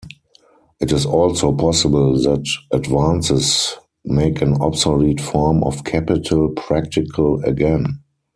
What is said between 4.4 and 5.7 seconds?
an obsolete form